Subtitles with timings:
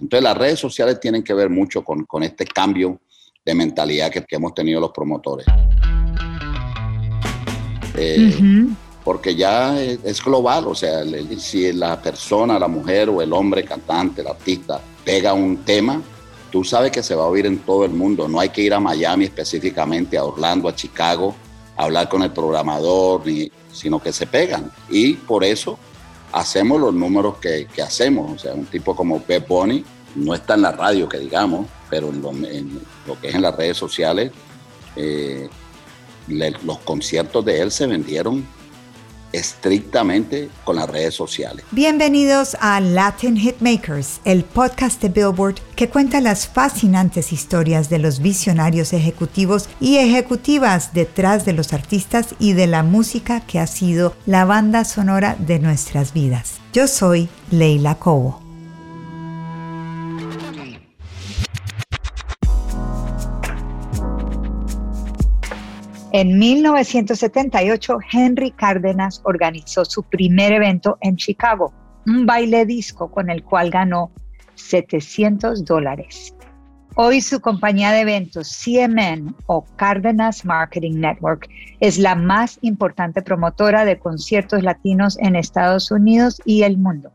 [0.00, 3.00] Entonces las redes sociales tienen que ver mucho con, con este cambio
[3.44, 5.46] de mentalidad que, que hemos tenido los promotores.
[7.96, 8.66] Eh,
[9.02, 11.04] Porque ya es, es, global, o sea,
[11.38, 16.02] si la persona, la mujer o el hombre cantante, el artista, pega un tema,
[16.50, 18.28] tú sabes que se va a oír en todo el mundo.
[18.28, 21.34] No hay que ir a Miami específicamente, a Orlando, a Chicago,
[21.76, 24.70] a hablar con el programador, ni, sino que se pegan.
[24.90, 25.78] Y por eso
[26.32, 28.32] hacemos los números que, que, hacemos.
[28.32, 32.10] O sea, un tipo como Pep Bunny no está en la radio, que digamos, pero
[32.10, 34.32] en lo, que es en las redes sociales,
[34.96, 35.48] eh,
[36.28, 38.46] los conciertos de él se vendieron
[39.32, 41.64] estrictamente con las redes sociales.
[41.70, 48.20] Bienvenidos a Latin Hitmakers, el podcast de Billboard que cuenta las fascinantes historias de los
[48.20, 54.14] visionarios ejecutivos y ejecutivas detrás de los artistas y de la música que ha sido
[54.26, 56.60] la banda sonora de nuestras vidas.
[56.72, 58.45] Yo soy Leila Cobo.
[66.18, 71.74] En 1978, Henry Cárdenas organizó su primer evento en Chicago,
[72.06, 74.10] un baile disco con el cual ganó
[74.54, 76.34] 700 dólares.
[76.94, 81.50] Hoy su compañía de eventos CMN o Cárdenas Marketing Network
[81.80, 87.12] es la más importante promotora de conciertos latinos en Estados Unidos y el mundo.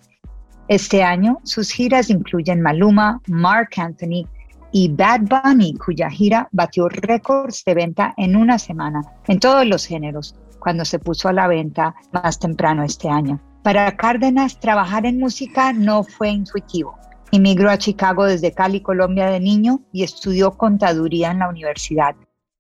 [0.68, 4.28] Este año sus giras incluyen Maluma, Mark Anthony,
[4.72, 9.86] y Bad Bunny, cuya gira batió récords de venta en una semana en todos los
[9.86, 13.42] géneros, cuando se puso a la venta más temprano este año.
[13.64, 16.98] Para Cárdenas, trabajar en música no fue intuitivo.
[17.32, 22.16] Emigró a Chicago desde Cali, Colombia de niño y estudió contaduría en la universidad.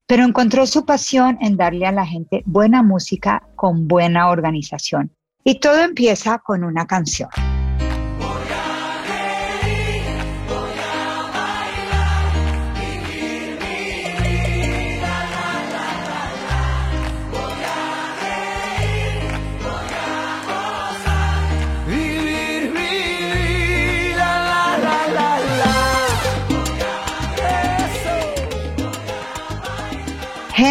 [0.07, 5.11] Pero encontró su pasión en darle a la gente buena música con buena organización.
[5.43, 7.29] Y todo empieza con una canción.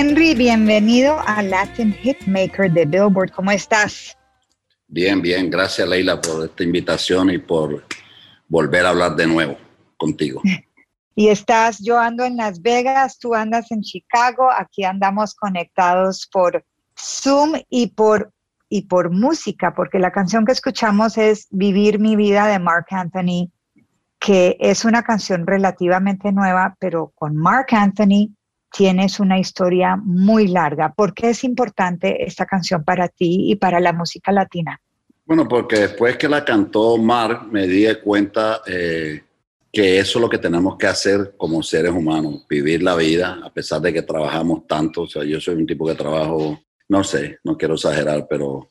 [0.00, 3.32] Henry, bienvenido a Latin Hitmaker de Billboard.
[3.32, 4.16] ¿Cómo estás?
[4.88, 5.50] Bien, bien.
[5.50, 7.84] Gracias, Leila, por esta invitación y por
[8.48, 9.58] volver a hablar de nuevo
[9.98, 10.40] contigo.
[11.14, 16.64] Y estás, yo ando en Las Vegas, tú andas en Chicago, aquí andamos conectados por
[16.98, 18.32] Zoom y por,
[18.70, 23.52] y por música, porque la canción que escuchamos es Vivir mi vida de Mark Anthony,
[24.18, 28.34] que es una canción relativamente nueva, pero con Mark Anthony
[28.72, 30.92] tienes una historia muy larga.
[30.92, 34.80] ¿Por qué es importante esta canción para ti y para la música latina?
[35.24, 39.22] Bueno, porque después que la cantó Mark, me di cuenta eh,
[39.72, 43.52] que eso es lo que tenemos que hacer como seres humanos, vivir la vida, a
[43.52, 45.02] pesar de que trabajamos tanto.
[45.02, 48.70] O sea, yo soy un tipo que trabajo, no sé, no quiero exagerar, pero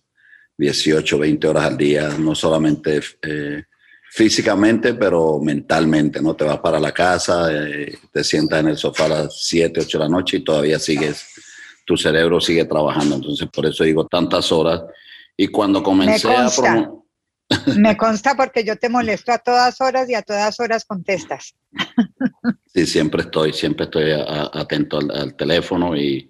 [0.58, 3.64] 18, 20 horas al día, no solamente eh,
[4.12, 6.36] físicamente, pero mentalmente, ¿no?
[6.36, 9.98] Te vas para la casa, eh, te sientas en el sofá a las 7, 8
[9.98, 11.26] de la noche y todavía sigues,
[11.86, 13.16] tu cerebro sigue trabajando.
[13.16, 14.82] Entonces, por eso digo tantas horas.
[15.38, 16.92] Y cuando comencé Me consta, a...
[17.78, 21.56] Me consta porque yo te molesto a todas horas y a todas horas contestas.
[22.72, 26.30] Sí, siempre estoy, siempre estoy a, atento al, al, teléfono y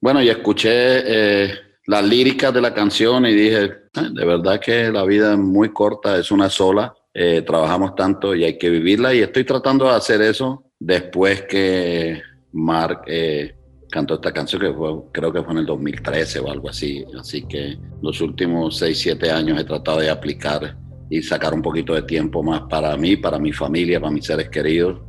[0.00, 1.54] bueno, y escuché eh,
[1.86, 5.72] las líricas de la canción y dije, eh, de verdad que la vida es muy
[5.72, 9.14] corta, es una sola eh, trabajamos tanto y hay que vivirla.
[9.14, 12.20] Y estoy tratando de hacer eso después que
[12.52, 13.54] Mark eh,
[13.90, 17.42] cantó esta canción que fue, creo que fue en el 2013 o algo así, así
[17.42, 20.76] que los últimos 6, 7 años he tratado de aplicar
[21.10, 24.48] y sacar un poquito de tiempo más para mí, para mi familia, para mis seres
[24.48, 25.00] queridos,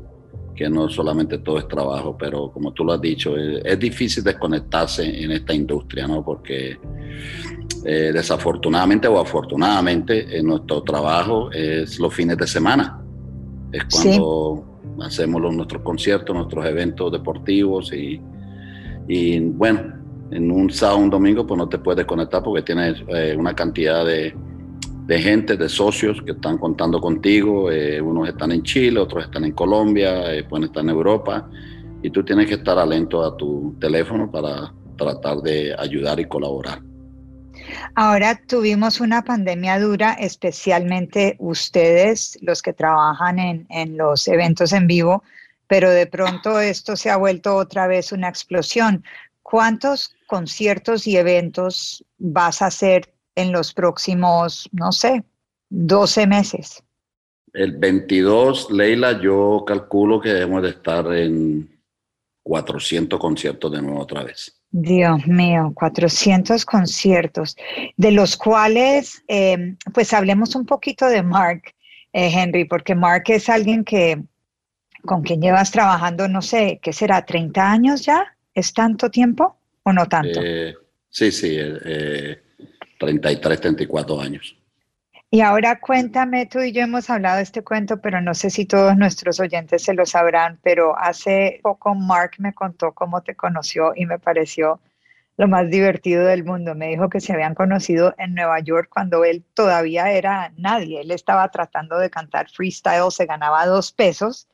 [0.55, 4.23] que no solamente todo es trabajo, pero como tú lo has dicho, es, es difícil
[4.23, 6.23] desconectarse en esta industria, ¿no?
[6.23, 6.77] Porque
[7.85, 13.01] eh, desafortunadamente o afortunadamente, en nuestro trabajo es los fines de semana.
[13.71, 15.03] Es cuando sí.
[15.03, 18.21] hacemos los, nuestros conciertos, nuestros eventos deportivos y,
[19.07, 19.95] y, bueno,
[20.31, 24.05] en un sábado, un domingo, pues no te puedes conectar porque tienes eh, una cantidad
[24.05, 24.33] de,
[25.05, 27.71] de gente, de socios que están contando contigo.
[27.71, 31.49] Eh, unos están en Chile, otros están en Colombia, eh, pueden estar en Europa.
[32.01, 36.81] Y tú tienes que estar atento a tu teléfono para tratar de ayudar y colaborar.
[37.95, 44.87] Ahora tuvimos una pandemia dura, especialmente ustedes, los que trabajan en, en, los eventos en
[44.87, 45.23] vivo,
[45.67, 49.03] pero de pronto esto se ha vuelto otra vez una explosión.
[49.43, 55.23] ¿Cuántos conciertos y eventos vas a hacer en los próximos, no sé,
[55.69, 56.83] 12 meses?
[57.53, 61.69] El 22, Leila, yo calculo que debemos de estar en
[62.43, 64.59] 400 conciertos de nuevo otra vez.
[64.71, 67.55] Dios mío, 400 conciertos,
[67.95, 71.75] de los cuales, eh, pues hablemos un poquito de Mark,
[72.11, 74.23] eh, Henry, porque Mark es alguien que,
[75.05, 77.23] con quien llevas trabajando, no sé, ¿qué será?
[77.23, 78.35] ¿30 años ya?
[78.55, 80.41] ¿Es tanto tiempo o no tanto?
[80.43, 80.73] Eh,
[81.07, 81.55] sí, sí,
[83.05, 84.57] 33, 34 años.
[85.29, 88.65] Y ahora cuéntame, tú y yo hemos hablado de este cuento, pero no sé si
[88.65, 93.93] todos nuestros oyentes se lo sabrán, pero hace poco Mark me contó cómo te conoció
[93.95, 94.79] y me pareció
[95.37, 96.75] lo más divertido del mundo.
[96.75, 101.01] Me dijo que se habían conocido en Nueva York cuando él todavía era nadie.
[101.01, 104.47] Él estaba tratando de cantar freestyle, se ganaba dos pesos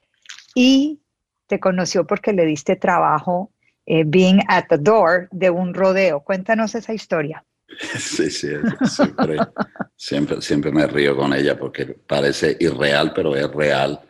[0.55, 1.01] y
[1.47, 3.51] te conoció porque le diste trabajo
[3.85, 6.21] eh, being at the door de un rodeo.
[6.21, 7.43] Cuéntanos esa historia.
[7.97, 8.49] Sí, sí,
[8.83, 9.37] siempre,
[9.95, 14.01] siempre, siempre me río con ella porque parece irreal, pero es real.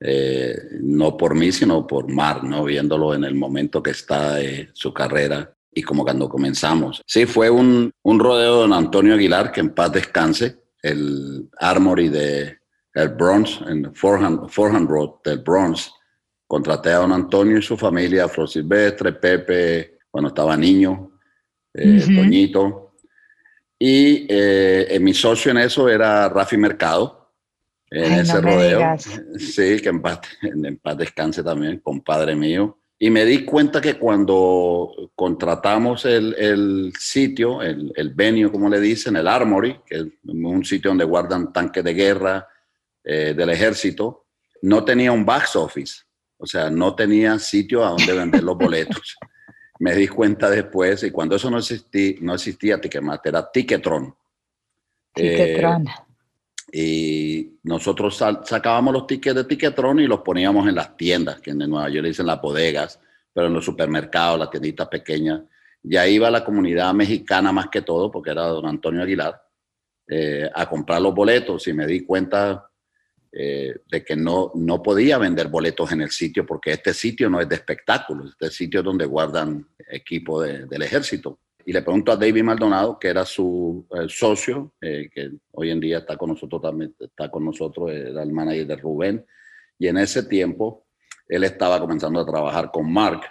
[0.00, 2.64] Eh, no por mí, sino por Mar, ¿no?
[2.64, 7.02] Viéndolo en el momento que está de su carrera y como cuando comenzamos.
[7.06, 12.08] Sí, fue un, un rodeo de don Antonio Aguilar, que en paz descanse, el Armory
[12.08, 12.58] de
[12.94, 15.92] el Bronx, en Forehand, Forehand Road del Bronx.
[16.46, 21.12] Contraté a don Antonio y su familia, Flor Silvestre, Pepe, cuando estaba niño,
[21.72, 22.89] eh, Toñito,
[23.82, 27.32] y eh, mi socio en eso era Rafi Mercado,
[27.90, 28.94] en ese rodeo.
[29.38, 32.78] Sí, que en paz, en paz descanse también, compadre mío.
[32.98, 38.78] Y me di cuenta que cuando contratamos el, el sitio, el, el, venue, como le
[38.78, 42.46] dicen, el Armory, que es un sitio donde guardan tanques de guerra
[43.02, 44.26] eh, del ejército,
[44.60, 46.02] no tenía un box office.
[46.36, 49.16] O sea, no tenía sitio a donde vender los boletos.
[49.80, 54.14] me di cuenta después, y cuando eso no existía, no existía Ticketmaster, era Ticketron.
[55.12, 55.86] Ticketron.
[55.88, 55.94] Eh,
[56.72, 61.58] y nosotros sacábamos los tickets de Ticketron y los poníamos en las tiendas, que en
[61.58, 63.00] Nueva York dicen las bodegas,
[63.32, 65.40] pero en los supermercados, las tienditas pequeñas.
[65.82, 69.42] Y ahí iba la comunidad mexicana más que todo, porque era don Antonio Aguilar,
[70.06, 71.66] eh, a comprar los boletos.
[71.66, 72.69] Y me di cuenta
[73.32, 77.40] eh, de que no, no podía vender boletos en el sitio porque este sitio no
[77.40, 81.38] es de espectáculos, este sitio es donde guardan equipo del ejército.
[81.64, 85.78] Y le pregunto a David Maldonado, que era su eh, socio, eh, que hoy en
[85.78, 89.24] día está con nosotros también, está con nosotros, era el manager de Rubén,
[89.78, 90.86] y en ese tiempo
[91.28, 93.22] él estaba comenzando a trabajar con Mark.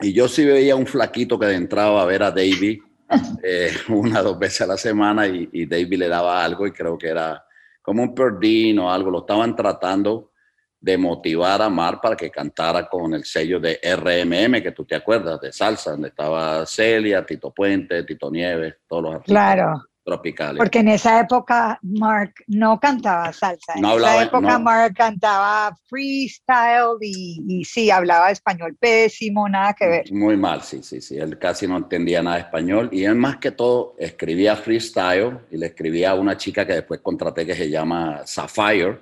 [0.00, 2.80] Y yo sí veía un flaquito que entraba a ver a David
[3.88, 6.98] una o dos veces a la semana y, y David le daba algo y creo
[6.98, 7.44] que era
[7.90, 10.30] como un perdín o algo, lo estaban tratando
[10.78, 14.94] de motivar a Mar para que cantara con el sello de RMM, que tú te
[14.94, 19.34] acuerdas, de salsa, donde estaba Celia, Tito Puente, Tito Nieves, todos los artistas.
[19.34, 20.58] Claro tropicales.
[20.58, 23.74] Porque en esa época Mark no cantaba salsa.
[23.76, 30.12] En esa época Mark cantaba freestyle y, sí, hablaba español pésimo, nada que ver.
[30.12, 31.16] Muy mal, sí, sí, sí.
[31.16, 35.56] Él casi no entendía nada de español y él más que todo escribía freestyle y
[35.56, 38.98] le escribía a una chica que después contraté que se llama Sapphire.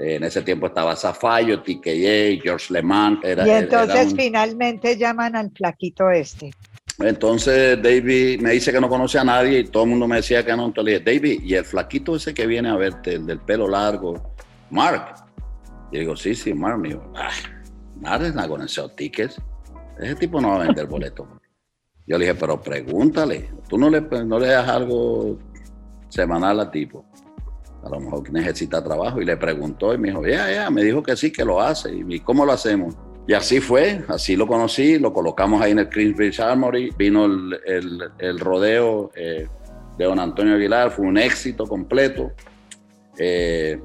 [0.00, 3.24] En ese tiempo estaba Sapphire, TKJ, George LeMond.
[3.24, 6.52] Era, y entonces finalmente llaman al plaquito este.
[6.98, 10.44] Entonces David me dice que no conoce a nadie y todo el mundo me decía
[10.44, 10.66] que no.
[10.66, 13.68] Entonces le dije, David, ¿y el flaquito ese que viene a verte, el del pelo
[13.68, 14.34] largo?
[14.70, 15.14] Mark.
[15.92, 16.78] Y digo, sí, sí, Mark.
[16.78, 17.30] Me dijo, ah,
[18.00, 19.40] nada es nada con esos tickets.
[19.98, 21.28] Ese tipo no va a vender boleto.
[22.04, 25.38] Yo le dije, pero pregúntale, tú no le, no le das algo
[26.08, 27.04] semanal al tipo.
[27.84, 29.22] A lo mejor necesita trabajo.
[29.22, 31.94] Y le preguntó y me dijo, ya, ya, me dijo que sí, que lo hace.
[31.94, 32.96] ¿Y cómo lo hacemos?
[33.28, 38.10] Y así fue, así lo conocí, lo colocamos ahí en el Queensbridge Armory, vino el,
[38.18, 39.46] el, rodeo eh,
[39.98, 42.32] de don Antonio Aguilar, fue un éxito completo.
[43.18, 43.78] Eh,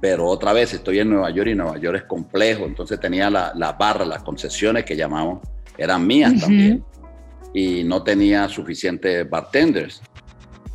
[0.00, 3.52] pero otra vez estoy en Nueva York y Nueva York es complejo, entonces tenía la,
[3.54, 5.46] la barra, las concesiones que llamamos,
[5.76, 6.82] eran mías también.
[7.52, 10.00] Y no tenía suficientes bartenders,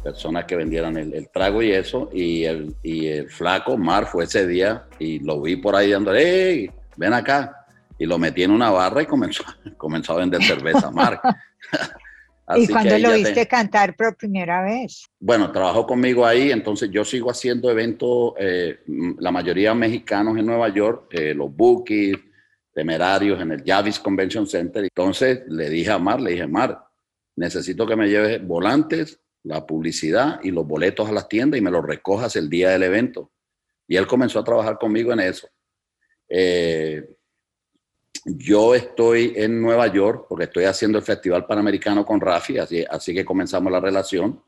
[0.04, 2.12] personas que vendieran el, el, trago y eso.
[2.14, 6.14] Y el, y el flaco Mar fue ese día y lo vi por ahí dando,
[6.14, 7.58] hey, ven acá
[8.02, 9.44] y lo metí en una barra y comenzó,
[9.78, 11.22] comenzó a vender cerveza Mark.
[12.58, 15.06] ¿Y cuándo lo viste cantar por primera vez?
[15.20, 18.80] Bueno, trabajó conmigo ahí, entonces yo sigo haciendo eventos, eh,
[19.20, 22.18] la mayoría mexicanos en Nueva York, eh, los Bookies,
[22.74, 24.84] temerarios en el Javis Convention Center.
[24.84, 26.84] Entonces le dije a Mar, le dije, Mar,
[27.36, 31.70] necesito que me lleves volantes, la publicidad y los boletos a las tiendas y me
[31.70, 33.32] los recojas el día del evento.
[33.88, 35.48] Y él comenzó a trabajar conmigo en eso.
[36.28, 37.06] Eh,
[38.26, 43.14] yo estoy en Nueva York porque estoy haciendo el Festival Panamericano con Rafi, así, así
[43.14, 44.42] que comenzamos la relación.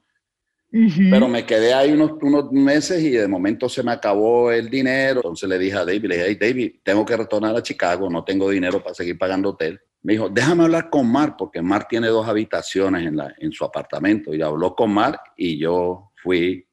[0.71, 5.17] Pero me quedé ahí unos, unos meses y de momento se me acabó el dinero.
[5.17, 8.23] Entonces le dije a David, le dije, hey, David, tengo que retornar a Chicago, no
[8.23, 9.79] tengo dinero para seguir pagando hotel.
[10.01, 13.63] Me dijo, déjame hablar con Mar, porque Mar tiene dos habitaciones en, la, en su
[13.63, 14.33] apartamento.
[14.33, 16.67] Y habló con Mar y yo fui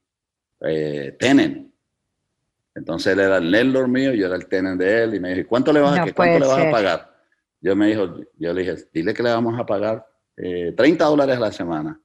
[0.63, 1.70] eh, tenant.
[2.75, 5.15] Entonces él era el landlord mío, yo era el tenant de él.
[5.15, 7.11] Y me dijo, ¿cuánto le vas, a, ¿cuánto le vas a pagar?
[7.61, 11.37] Yo me dijo, yo le dije, dile que le vamos a pagar 30 eh, dólares
[11.37, 12.01] a la semana.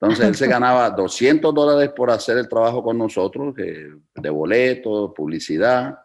[0.00, 5.98] Entonces él se ganaba 200 dólares por hacer el trabajo con nosotros, de boletos, publicidad,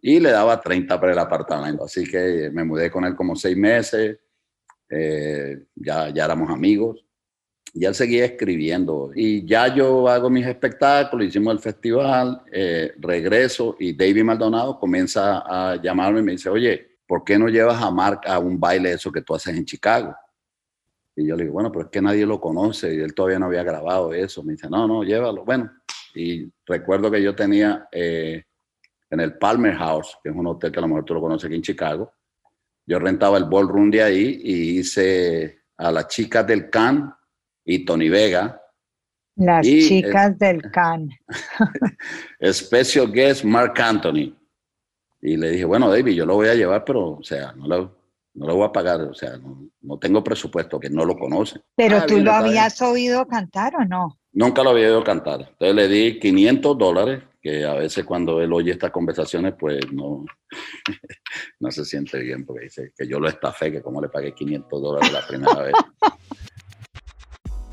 [0.00, 1.84] y le daba 30 para el apartamento.
[1.84, 4.18] Así que me mudé con él como seis meses,
[4.90, 7.03] eh, ya, ya éramos amigos,
[7.74, 9.10] y él seguía escribiendo.
[9.14, 15.42] Y ya yo hago mis espectáculos, hicimos el festival, eh, regreso, y David Maldonado comienza
[15.44, 18.92] a llamarme y me dice, oye, ¿por qué no llevas a Mark a un baile
[18.92, 20.14] eso que tú haces en Chicago?
[21.16, 23.46] Y yo le digo, bueno, pero es que nadie lo conoce y él todavía no
[23.46, 24.44] había grabado eso.
[24.44, 25.44] Me dice, no, no, llévalo.
[25.44, 25.70] Bueno,
[26.14, 28.44] y recuerdo que yo tenía eh,
[29.10, 31.46] en el Palmer House, que es un hotel que a lo mejor tú lo conoces
[31.46, 32.12] aquí en Chicago,
[32.86, 37.12] yo rentaba el ballroom de ahí y hice a las chicas del Can
[37.64, 38.60] y Tony Vega.
[39.36, 41.10] Las chicas del Can.
[42.52, 44.36] Special guest Mark Anthony.
[45.20, 47.96] Y le dije, bueno, David, yo lo voy a llevar, pero, o sea, no lo,
[48.34, 49.38] no lo voy a pagar, o sea,
[49.80, 51.60] no, tengo presupuesto, que no lo conoce.
[51.74, 54.20] ¿Pero ah, tú lo habías oído cantar o no?
[54.32, 55.40] Nunca lo había oído cantar.
[55.40, 60.24] Entonces le di 500 dólares, que a veces cuando él oye estas conversaciones, pues no,
[61.60, 64.82] no se siente bien, porque dice que yo lo estafé, que como le pagué 500
[64.82, 65.74] dólares la primera vez.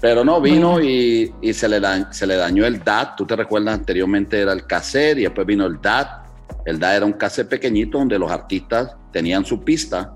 [0.02, 1.80] Pero no, vino y, y, se, le
[2.10, 3.16] se le dañó el DAT.
[3.16, 6.26] Tú te recuerdas, anteriormente era el cassette y después vino el DAT.
[6.66, 10.16] El DAT era un cassette pequeñito donde los artistas tenían su pista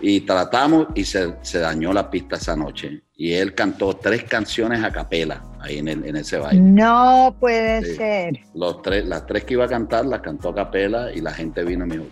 [0.00, 3.02] y tratamos y se, se, dañó la pista esa noche.
[3.16, 6.60] Y él cantó tres canciones a capela ahí en, en ese baile.
[6.60, 8.38] No puede ser.
[8.54, 11.64] Los tres, las tres que iba a cantar las cantó a capela y la gente
[11.64, 12.08] vino y me dijo,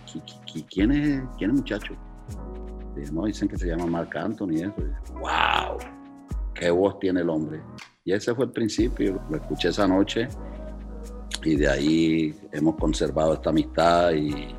[0.69, 1.93] ¿quién es, quién es muchacho?
[2.97, 4.51] Y no, dicen que se llama Marc Anthony.
[4.51, 4.73] Y eso.
[5.13, 5.96] ¡Wow!
[6.57, 7.61] ¡Qué voz tiene el hombre!
[8.03, 9.21] Y ese fue el principio.
[9.29, 10.27] Lo escuché esa noche
[11.43, 14.55] y de ahí hemos conservado esta amistad y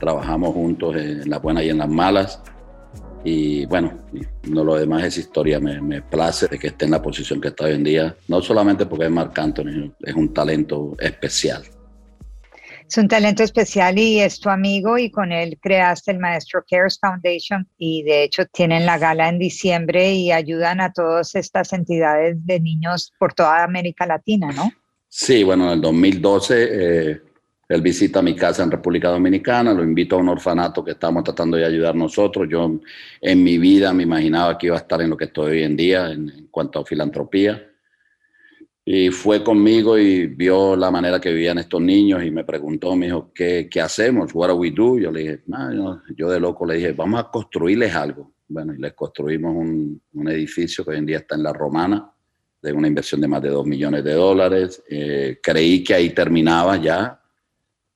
[0.00, 2.42] trabajamos juntos en las buenas y en las malas.
[3.24, 4.00] Y bueno,
[4.48, 5.60] no lo demás es historia.
[5.60, 8.86] Me, place de que esté en la posición que está hoy en día, no solamente
[8.86, 11.62] porque es Marc Anthony, es un talento especial.
[12.92, 16.98] Es un talento especial y es tu amigo y con él creaste el Maestro Cares
[17.00, 22.36] Foundation y de hecho tienen la gala en diciembre y ayudan a todas estas entidades
[22.44, 24.70] de niños por toda América Latina, ¿no?
[25.08, 27.20] Sí, bueno, en el 2012 eh,
[27.66, 31.56] él visita mi casa en República Dominicana, lo invito a un orfanato que estamos tratando
[31.56, 32.46] de ayudar nosotros.
[32.46, 32.78] Yo
[33.22, 35.76] en mi vida me imaginaba que iba a estar en lo que estoy hoy en
[35.76, 37.71] día en, cuanto a filantropía.
[38.84, 43.06] Y fue conmigo y vio la manera que vivían estos niños y me preguntó, me
[43.06, 44.34] dijo, ¿qué, qué hacemos?
[44.34, 44.98] What do we do?
[44.98, 48.32] Yo le dije, no, yo, de loco le dije, vamos a construirles algo.
[48.48, 52.12] Bueno, y les construimos un, un, edificio que hoy en día está en La Romana,
[52.60, 54.82] de una inversión de más de 2 millones de dólares.
[54.90, 57.22] Eh, creí que ahí terminaba ya,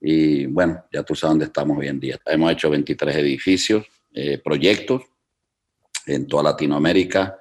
[0.00, 2.18] y bueno, ya tú sabes dónde estamos hoy en día.
[2.26, 5.02] Hemos hecho 23 edificios, eh, proyectos
[6.06, 7.36] en toda Latinoamérica.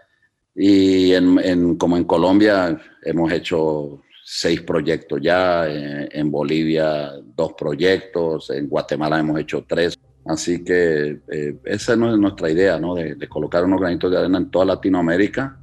[0.56, 8.50] Y en, como en Colombia hemos hecho seis proyectos ya, eh, en, Bolivia dos proyectos,
[8.50, 10.00] en Guatemala hemos hecho tres.
[10.26, 12.96] Así que eh, esa es nuestra idea, ¿no?
[12.96, 15.60] De, de, colocar unos granitos de arena en toda Latinoamérica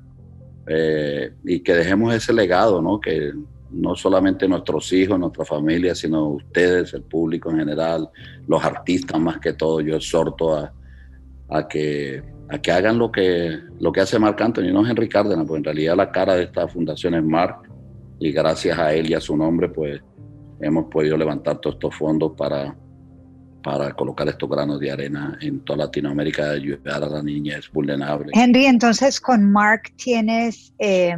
[1.45, 3.01] y que dejemos ese legado, ¿no?
[3.01, 3.33] Que
[3.73, 8.09] no solamente nuestros hijos, nuestra familia, sino ustedes, el público en general,
[8.47, 9.81] los artistas más que todo.
[9.81, 10.73] Yo exhorto a,
[11.49, 12.23] a que,
[12.53, 15.65] a que hagan lo que, lo que hace Marc Anthony, no Henry Cárdenas, pues en
[15.65, 17.69] realidad la cara de esta fundación es Marc
[18.19, 20.01] y gracias a él y a su nombre, pues
[20.61, 22.77] hemos podido levantar todos estos fondos para,
[23.63, 28.33] para colocar estos granos de arena en toda Latinoamérica, ayudar a la niñez vulnerable.
[28.35, 30.73] Henry, entonces con Mark tienes...
[30.79, 31.17] Eh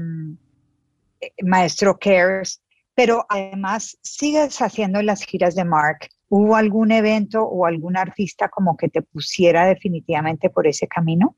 [1.42, 2.60] Maestro Cares,
[2.94, 6.08] pero además sigues haciendo las giras de Mark.
[6.36, 11.36] ¿Hubo algún evento o algún artista como que te pusiera definitivamente por ese camino?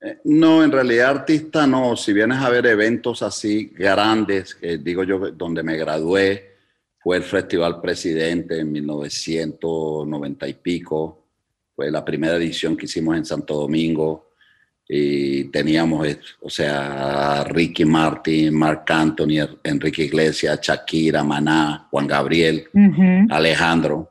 [0.00, 1.94] Eh, no, en realidad artista no.
[1.94, 6.54] Si vienes a ver eventos así grandes, digo yo, donde me gradué,
[7.00, 11.26] fue el Festival Presidente en 1990 y pico.
[11.76, 14.30] Fue la primera edición que hicimos en Santo Domingo.
[14.88, 16.08] Y teníamos,
[16.40, 22.64] o sea, Ricky Martin, Marc Anthony, Enrique Iglesias, Shakira, Maná, Juan Gabriel,
[23.28, 24.09] Alejandro.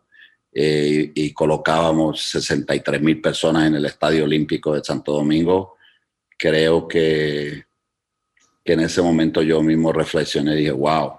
[0.51, 5.75] Eh, y colocábamos 63 mil personas en el Estadio Olímpico de Santo Domingo
[6.39, 7.65] creo que,
[8.63, 11.11] que en ese momento yo mismo reflexioné y dije, wow,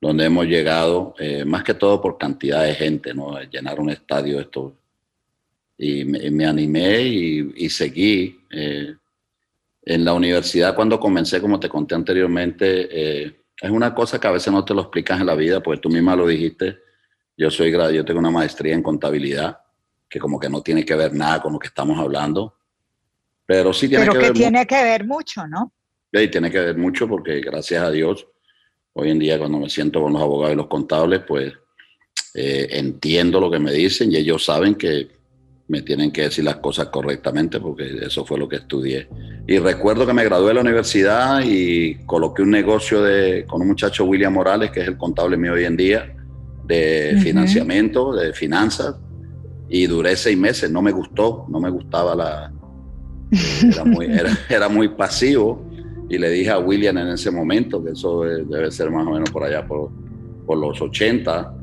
[0.00, 3.38] donde hemos llegado, eh, más que todo por cantidad de gente, ¿no?
[3.42, 4.76] Llenar un estadio, esto.
[5.76, 8.38] Y me, animé y, seguí.
[8.50, 8.94] Eh,
[9.86, 14.30] en la universidad, cuando comencé, como te conté anteriormente, eh, es una cosa que a
[14.30, 16.78] veces no te lo explicas en la vida, porque tú misma lo dijiste.
[17.36, 19.58] Yo soy yo tengo una maestría en contabilidad,
[20.08, 22.56] que como que no tiene que ver nada con lo que estamos hablando.
[23.46, 25.72] Pero sí tiene que, tiene que ver mucho, ¿no?
[26.12, 28.26] Sí, tiene que ver mucho porque gracias a Dios,
[28.92, 31.52] hoy en día cuando me siento con los abogados y los contables, pues
[32.34, 35.08] eh, entiendo lo que me dicen y ellos saben que
[35.66, 39.08] me tienen que decir las cosas correctamente porque eso fue lo que estudié.
[39.46, 43.68] Y recuerdo que me gradué de la universidad y coloqué un negocio de, con un
[43.68, 46.14] muchacho, William Morales, que es el contable mío hoy en día,
[46.66, 48.96] de financiamiento, de finanzas,
[49.68, 50.70] y duré seis meses.
[50.70, 52.52] No me gustó, no me gustaba la,
[53.62, 54.06] era muy,
[54.48, 55.64] era, muy pasivo
[56.08, 59.30] y le dije a William en ese momento, que eso debe ser más o menos
[59.30, 59.90] por allá por,
[60.46, 61.54] por los 80,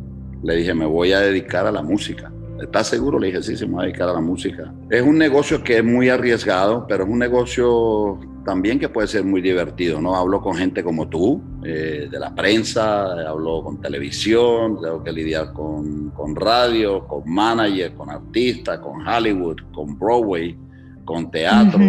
[0.44, 2.32] le dije, me voy a dedicar a la música.
[2.60, 3.20] ¿Estás seguro?
[3.20, 4.74] Le dije, sí, se me va a dedicar a la música.
[4.90, 9.24] Es un negocio que es muy arriesgado, pero es un negocio también que puede ser
[9.24, 10.16] muy divertido, ¿no?
[10.16, 15.54] Hablo con gente como tú, eh, de la prensa, hablo con televisión, tengo que lidiar
[15.54, 20.58] con, con radio, con manager, con artistas, con Hollywood, con Broadway
[21.06, 21.80] con teatro.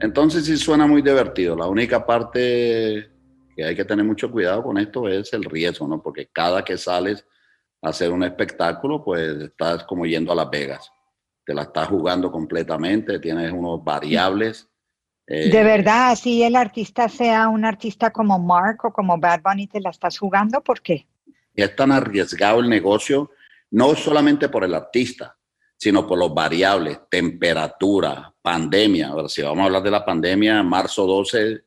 [0.00, 1.56] Entonces sí suena muy divertido.
[1.56, 3.10] La única parte
[3.54, 6.02] que hay que tener mucho cuidado con esto es el riesgo, ¿no?
[6.02, 7.24] Porque cada que sales
[7.82, 10.90] a hacer un espectáculo, pues estás como yendo a Las Vegas.
[11.44, 14.68] Te la estás jugando completamente, tienes unos variables.
[15.30, 19.68] De eh, verdad, si el artista sea un artista como Mark o como Bad Bunny,
[19.68, 21.06] te la estás jugando, ¿por qué?
[21.54, 23.30] Es tan arriesgado el negocio,
[23.70, 25.36] no solamente por el artista,
[25.76, 29.08] sino por los variables, temperatura, pandemia.
[29.08, 31.60] Ahora, si vamos a hablar de la pandemia, marzo 12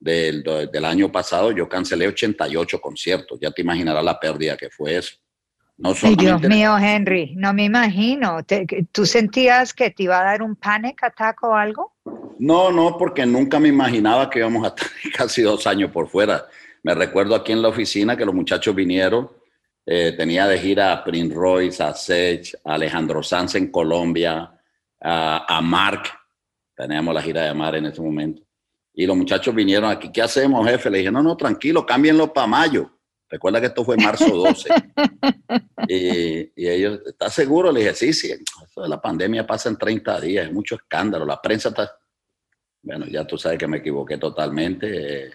[0.00, 3.38] del, del, año pasado, yo cancelé 88 conciertos.
[3.38, 5.16] Ya te imaginarás la pérdida que fue eso.
[5.76, 8.38] No Dios mío, Henry, no me imagino.
[8.90, 11.91] ¿Tú sentías que te iba a dar un panic attack o algo?
[12.38, 16.46] No, no, porque nunca me imaginaba que íbamos a estar casi dos años por fuera.
[16.82, 19.30] Me recuerdo aquí en la oficina que los muchachos vinieron
[19.84, 24.52] eh, tenía de gira a Prince Royce, a Sech, a Alejandro Sanz en Colombia,
[25.00, 26.04] a, a Mark.
[26.76, 28.42] Teníamos la gira de Mar en ese momento.
[28.94, 30.90] Y los muchachos vinieron aquí, ¿qué hacemos, jefe?
[30.90, 32.90] Le dije, no, no, tranquilo, cámbienlo para mayo.
[33.32, 34.68] Recuerda que esto fue marzo 12.
[35.88, 37.72] y, y, ellos, ¿estás seguro?
[37.72, 41.24] Le dije, sí, sí, esto de la pandemia pasa en 30 días, es mucho escándalo.
[41.24, 41.96] La prensa está...
[42.82, 45.30] Bueno, ya tú sabes que me equivoqué totalmente.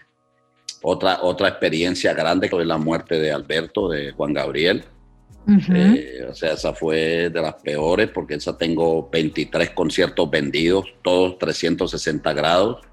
[0.83, 4.83] Otra, otra experiencia grande fue la muerte de Alberto, de Juan Gabriel.
[5.73, 11.39] Eh, o sea, esa fue de las peores porque esa tengo 23 conciertos vendidos, todos
[11.39, 12.85] 360 grados.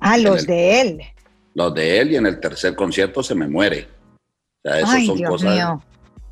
[0.00, 1.02] Ah, los de él.
[1.54, 3.93] Los de él y en el tercer concierto se me muere.
[4.64, 5.78] O sea, son cosas.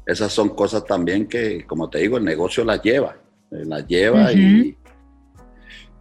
[0.05, 3.17] Esas son cosas también que, como te digo, el negocio las lleva.
[3.51, 4.77] Eh, las lleva y,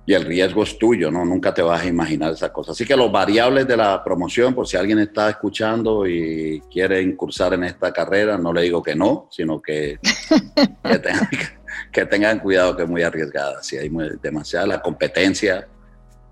[0.05, 1.23] y el riesgo es tuyo, ¿no?
[1.23, 2.75] Nunca te vas a imaginar esas cosas.
[2.75, 7.53] Así que los variables de la promoción, por si alguien está escuchando y quiere incursar
[7.53, 9.99] en esta carrera, no le digo que no, sino que,
[11.91, 13.61] que, tengan, cuidado que es muy arriesgada.
[13.61, 13.91] Si hay
[14.21, 15.67] demasiada la competencia,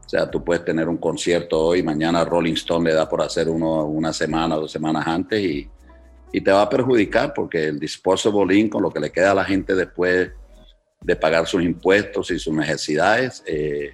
[0.03, 3.47] o sea, tú puedes tener un concierto hoy, mañana Rolling Stone le da por hacer
[3.47, 5.69] uno una semana, dos semanas antes y,
[6.31, 9.45] y te va a perjudicar porque el disposable income, lo que le queda a la
[9.45, 10.31] gente después
[11.01, 13.93] de pagar sus impuestos y sus necesidades, eh,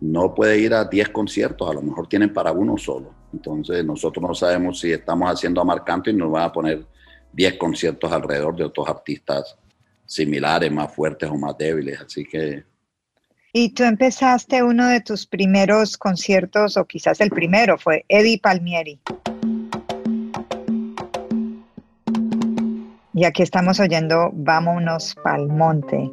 [0.00, 3.14] no puede ir a 10 conciertos, a lo mejor tienen para uno solo.
[3.32, 6.86] Entonces nosotros no sabemos si estamos haciendo a Marcanto y nos van a poner
[7.32, 9.56] 10 conciertos alrededor de otros artistas
[10.04, 12.00] similares, más fuertes o más débiles.
[12.00, 12.64] Así que...
[13.52, 19.00] Y tú empezaste uno de tus primeros conciertos, o quizás el primero, fue Eddie Palmieri.
[23.16, 26.10] Y aquí estamos oyendo Vámonos pa'l monte.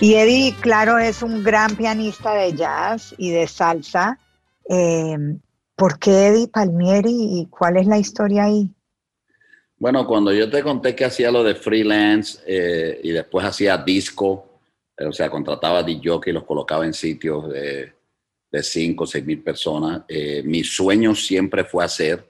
[0.00, 4.18] Y Eddie, claro, es un gran pianista de jazz y de salsa.
[4.70, 5.18] Eh,
[5.76, 8.72] ¿Por qué Eddie Palmieri y cuál es la historia ahí?
[9.78, 14.60] Bueno, cuando yo te conté que hacía lo de freelance eh, y después hacía disco,
[14.96, 17.92] eh, o sea, contrataba a DJ y los colocaba en sitios de,
[18.50, 20.02] de 5 o 6 mil personas,
[20.44, 22.26] mi sueño siempre fue hacer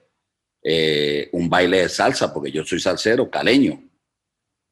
[1.31, 3.81] un baile de salsa, porque yo soy salsero, caleño.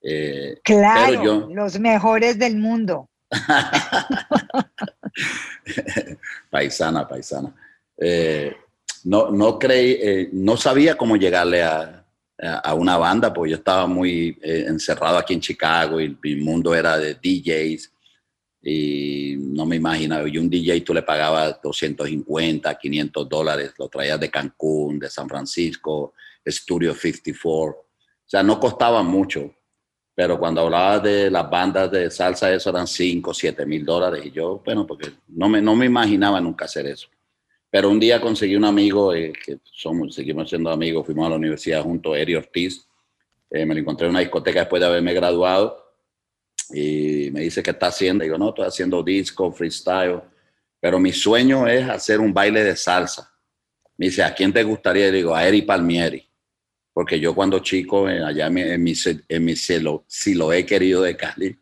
[0.01, 3.09] Eh, claro, los mejores del mundo.
[6.49, 7.53] paisana, paisana.
[7.97, 8.55] Eh,
[9.03, 11.96] no, no creí, eh, no sabía cómo llegarle a,
[12.41, 16.97] a, una banda, porque yo estaba muy encerrado aquí en Chicago y mi mundo era
[16.97, 17.91] de DJs
[18.61, 24.19] y no me imaginaba, y un DJ tú le pagabas 250, 500 dólares, lo traías
[24.19, 26.13] de Cancún, de San Francisco,
[26.45, 27.85] Studio 54, o
[28.25, 29.57] sea, no costaba mucho
[30.17, 34.25] pero cuando hablaba de las bandas de salsa, eso eran 5, 7 mil dólares.
[34.25, 37.07] Y yo, bueno, porque no me, no me imaginaba nunca hacer eso.
[37.69, 41.35] Pero un día conseguí un amigo, eh, que somos, seguimos siendo amigos, fuimos a la
[41.35, 42.87] universidad junto, Eri Ortiz.
[43.49, 45.85] Eh, me lo encontré en una discoteca después de haberme graduado.
[46.69, 48.23] Y me dice, ¿qué está haciendo?
[48.23, 50.21] Y digo, no, estoy haciendo disco, freestyle.
[50.79, 53.31] Pero mi sueño es hacer un baile de salsa.
[53.97, 55.07] Me dice, ¿a quién te gustaría?
[55.07, 56.27] Y digo, a Eri Palmieri
[56.97, 58.93] porque yo cuando chico, eh, allá en mi,
[59.29, 61.55] en mi, si lo he querido de Cali,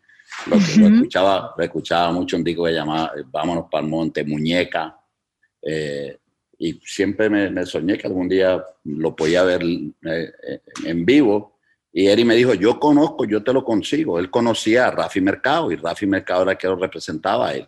[0.45, 4.97] lo, escuchaba, lo escuchaba mucho un disco que llamaba eh, Vámonos para el Monte, Muñeca,
[5.65, 6.17] eh,
[6.57, 11.57] y siempre me, soñé que algún día lo podía ver en vivo.
[11.91, 14.19] Y Eri me dijo, yo conozco, yo te lo consigo.
[14.19, 17.67] Él conocía a Rafi Mercado y Rafi Mercado era el que lo representaba a él.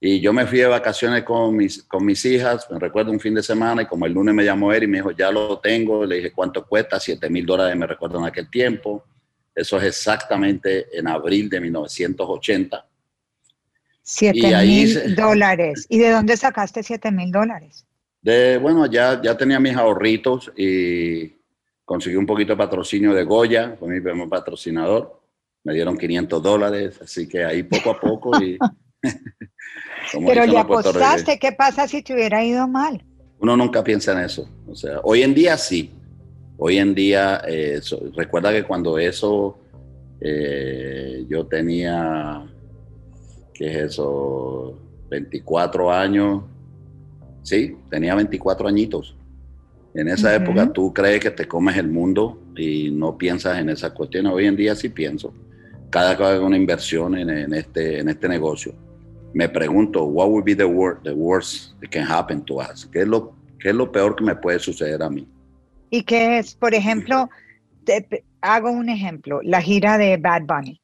[0.00, 3.34] Y yo me fui de vacaciones con mis, con mis hijas, me recuerdo un fin
[3.34, 6.04] de semana, y como el lunes me llamó él y me dijo, ya lo tengo,
[6.04, 7.00] le dije, ¿cuánto cuesta?
[7.00, 9.04] 7 mil dólares, me recuerdo en aquel tiempo.
[9.54, 12.86] Eso es exactamente en abril de 1980.
[14.04, 15.86] 7 mil dólares.
[15.88, 17.86] ¿Y de dónde sacaste 7 mil dólares?
[18.22, 21.32] De, bueno, ya, ya tenía mis ahorritos y
[21.84, 25.20] conseguí un poquito de patrocinio de Goya, fue mi primer patrocinador.
[25.64, 28.58] Me dieron 500 dólares, así que ahí poco a poco y
[30.26, 33.04] Pero le apostaste, ¿qué pasa si te hubiera ido mal?
[33.38, 34.48] Uno nunca piensa en eso.
[34.68, 35.90] O sea, hoy en día sí.
[36.56, 37.80] Hoy en día, eh,
[38.14, 39.58] recuerda que cuando eso,
[40.20, 42.46] eh, yo tenía,
[43.54, 44.76] ¿qué es eso?
[45.08, 46.42] 24 años.
[47.42, 49.16] Sí, tenía 24 añitos.
[49.94, 53.92] En esa época tú crees que te comes el mundo y no piensas en esas
[53.92, 54.32] cuestiones.
[54.32, 55.32] Hoy en día sí pienso.
[55.88, 58.74] Cada vez que hago una inversión en, este, en este negocio,
[59.32, 62.88] me pregunto, what would be the, worst, the worst that can happen to us?
[62.92, 65.28] ¿Qué es, lo, ¿Qué es lo peor que me puede suceder a mí?
[65.90, 67.30] ¿Y qué es, por ejemplo,
[68.40, 70.80] hago un ejemplo, la gira de Bad Bunny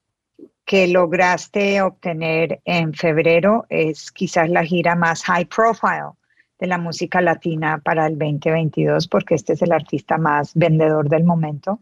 [0.70, 6.12] que lograste obtener en febrero es quizás la gira más high profile
[6.60, 11.24] de la música latina para el 2022, porque este es el artista más vendedor del
[11.24, 11.80] momento.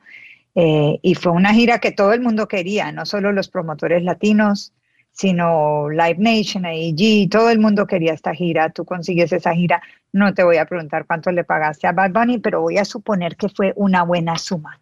[0.54, 4.72] Eh, y fue una gira que todo el mundo quería, no solo los promotores latinos,
[5.12, 9.82] sino Live Nation, AEG, todo el mundo quería esta gira, tú consigues esa gira,
[10.14, 13.36] no te voy a preguntar cuánto le pagaste a Bad Bunny, pero voy a suponer
[13.36, 14.80] que fue una buena suma.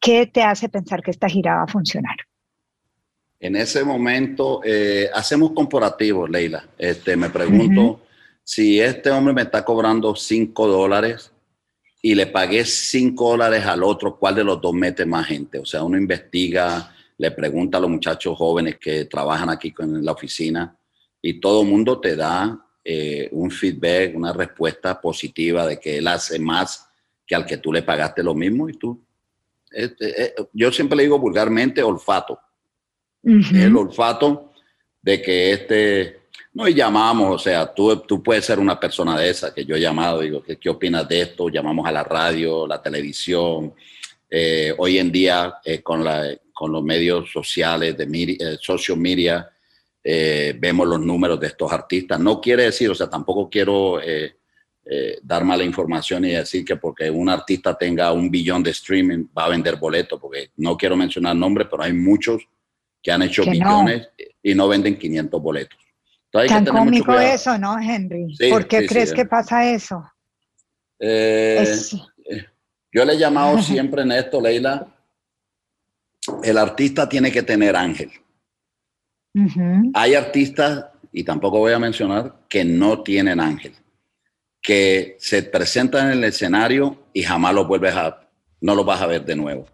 [0.00, 2.16] ¿Qué te hace pensar que esta gira va a funcionar?
[3.40, 6.66] En ese momento eh, hacemos comparativos, Leila.
[6.78, 8.00] Este, me pregunto
[8.42, 11.30] si este hombre me está cobrando 5 dólares
[12.00, 15.58] y le pagué 5 dólares al otro, ¿cuál de los dos mete más gente?
[15.58, 20.12] O sea, uno investiga le pregunta a los muchachos jóvenes que trabajan aquí en la
[20.12, 20.76] oficina
[21.22, 26.08] y todo el mundo te da eh, un feedback, una respuesta positiva de que él
[26.08, 26.88] hace más
[27.26, 29.00] que al que tú le pagaste lo mismo y tú.
[29.70, 32.38] Este, eh, yo siempre le digo vulgarmente olfato.
[33.24, 34.52] El olfato
[35.00, 36.20] de que este,
[36.52, 39.76] no y llamamos, o sea, tú, tú puedes ser una persona de esa que yo
[39.76, 41.48] he llamado, digo, ¿qué, qué opinas de esto?
[41.48, 43.74] Llamamos a la radio, la televisión.
[44.30, 48.06] Eh, hoy en día, con la, con los medios sociales, de
[48.40, 49.50] eh, social media,
[50.02, 52.20] eh, vemos los números de estos artistas.
[52.20, 54.00] No quiere decir, o sea, tampoco quiero
[54.86, 59.26] eh, dar mala información y decir que porque un artista tenga un billón de streaming
[59.36, 62.46] va a vender boletos, porque no quiero mencionar nombres, pero hay muchos
[63.04, 64.08] que han hecho billones
[64.42, 65.78] y no venden 500 boletos.
[66.48, 68.34] Tan cómico eso, ¿no, Henry?
[68.50, 70.02] ¿Por qué crees que pasa eso?
[70.98, 74.86] Yo le he llamado siempre en esto, Leila,
[76.42, 78.10] el artista tiene que tener ángel.
[79.92, 83.74] Hay artistas, y tampoco voy a mencionar, que no tienen ángel,
[84.62, 88.28] que se presentan en el escenario y jamás lo vuelves a,
[88.62, 89.66] no lo vas a ver de nuevo.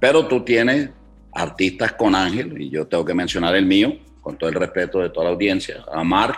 [0.00, 0.90] Pero tú tienes
[1.32, 5.10] artistas con Ángel, y yo tengo que mencionar el mío, con todo el respeto de
[5.10, 6.36] toda la audiencia, a Mark.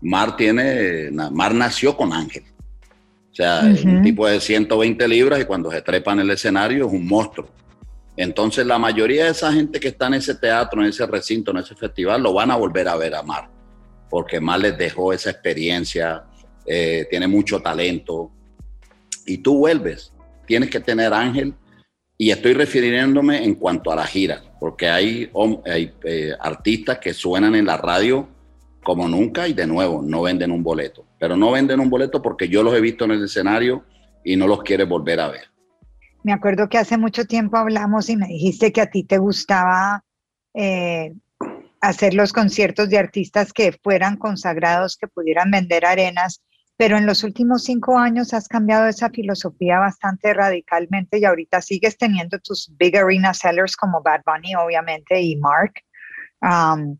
[0.00, 2.44] Mark tiene, Mark nació con Ángel.
[3.30, 6.92] O sea, un tipo de 120 libras y cuando se trepa en el escenario es
[6.92, 7.48] un monstruo.
[8.16, 11.58] Entonces la mayoría de esa gente que está en ese teatro, en ese recinto, en
[11.58, 13.50] ese festival, lo van a volver a ver a Mar,
[14.08, 16.24] porque Mar les dejó esa experiencia,
[16.64, 18.30] eh, tiene mucho talento.
[19.26, 20.14] Y tú vuelves,
[20.46, 21.54] tienes que tener Ángel,
[22.18, 25.30] y estoy refiriéndome en cuanto a la gira, porque hay,
[26.04, 28.28] eh, artistas que suenan en la radio
[28.82, 32.48] como nunca y de nuevo no venden un boleto, pero no venden un boleto porque
[32.48, 33.84] yo los he visto en el escenario
[34.24, 35.44] y no los quiere volver a ver.
[36.22, 40.04] Me acuerdo que hace mucho tiempo hablamos y me dijiste que a ti te gustaba
[40.54, 41.14] eh,
[41.80, 46.42] hacer los conciertos de artistas que fueran consagrados, que pudieran vender arenas,
[46.76, 51.96] pero en los últimos cinco años has cambiado esa filosofía bastante radicalmente y ahorita sigues
[51.96, 55.72] teniendo tus big arena sellers como Bad Bunny, obviamente, y Mark.
[56.42, 56.98] Um,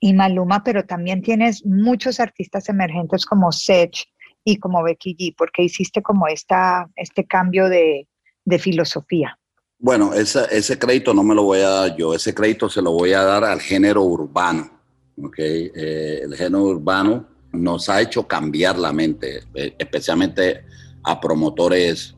[0.00, 4.04] y Maluma, pero también tienes muchos artistas emergentes como Sech
[4.44, 8.06] y como Becky G, porque hiciste como esta, este cambio de,
[8.44, 9.38] de filosofía.
[9.78, 12.92] Bueno, ese, ese crédito no me lo voy a dar yo, ese crédito se lo
[12.92, 14.70] voy a dar al género urbano.
[15.22, 15.70] ¿okay?
[15.74, 20.64] Eh, el género urbano nos ha hecho cambiar la mente, eh, especialmente
[21.02, 22.14] a promotores,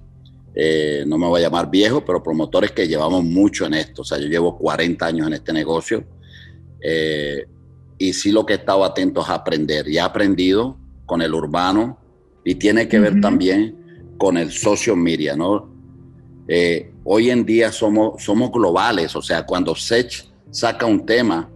[0.54, 4.02] eh, no me voy a llamar viejo, pero promotores que llevamos mucho en esto.
[4.02, 6.04] O sea, yo llevo 40 años en este negocio
[7.98, 11.98] y sí lo que he estado atento es aprender y he aprendido con el urbano
[12.44, 15.68] y tiene que ver también con el social media, ¿no?
[16.48, 21.50] Eh, hoy en día somos, somos globales, o sea, cuando Sech saca un tema,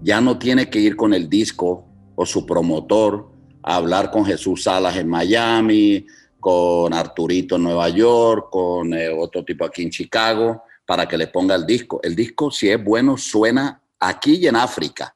[0.00, 1.84] ya no tiene que ir con el disco
[2.20, 3.30] o su promotor
[3.62, 6.04] a hablar con Jesús Salas en Miami,
[6.40, 11.28] con Arturito en Nueva York, con eh, otro tipo aquí en Chicago, para que le
[11.28, 12.00] ponga el disco.
[12.02, 15.14] El disco, si es bueno, suena aquí y en África.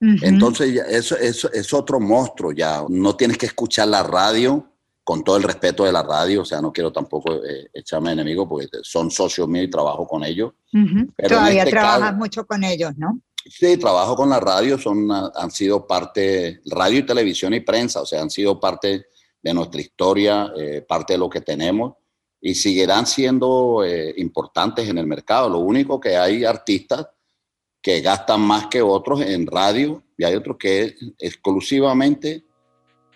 [0.00, 2.84] Entonces, eso, eso, es otro monstruo ya.
[2.88, 4.66] No tienes que escuchar la radio
[5.02, 8.48] con todo el respeto de la radio, o sea, no quiero tampoco eh, echarme enemigo
[8.48, 10.52] porque son socios míos y trabajo con ellos.
[11.28, 13.20] Todavía este trabajas mucho con ellos, ¿no?
[13.46, 18.06] Sí, trabajo con la radio, son, han sido parte, radio y televisión y prensa, o
[18.06, 19.06] sea, han sido parte
[19.42, 21.94] de nuestra historia, eh, parte de lo que tenemos
[22.40, 25.48] y seguirán siendo eh, importantes en el mercado.
[25.48, 27.06] Lo único que hay artistas
[27.80, 32.44] que gastan más que otros en radio y hay otros que exclusivamente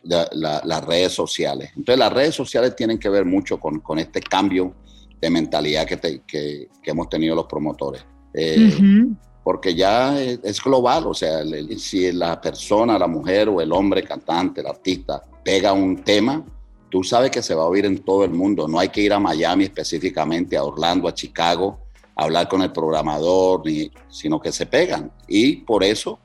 [0.03, 1.71] las redes sociales.
[1.77, 4.75] Entonces las redes sociales tienen que ver mucho con, con este cambio
[5.21, 8.05] de mentalidad que, que, hemos tenido los promotores.
[8.33, 9.07] Eh,
[9.43, 11.43] porque ya es, global, o sea,
[11.79, 16.45] si la persona, la mujer o el hombre cantante, el artista, pega un tema,
[16.91, 18.69] tú sabes que se va a oír en todo el mundo.
[18.69, 21.79] No hay que ir a Miami específicamente, a Orlando, a Chicago,
[22.15, 25.13] a hablar con el programador, ni, sino que se pegan.
[25.27, 26.19] Y por eso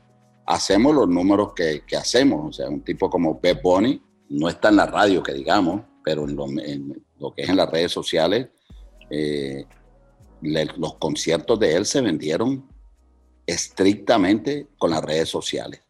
[0.45, 2.49] hacemos los números que, hacemos.
[2.49, 6.27] O sea, un tipo como Pep Bunny no está en la radio, que digamos, pero
[6.27, 8.49] en lo, que es en las redes sociales,
[9.09, 9.65] eh,
[10.41, 12.72] los conciertos de él se vendieron
[13.45, 15.81] estrictamente con las redes sociales.